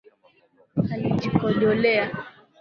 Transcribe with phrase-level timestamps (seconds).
[0.93, 2.07] Alijikojolea